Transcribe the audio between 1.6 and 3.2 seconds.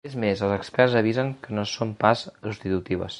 són pas substitutives.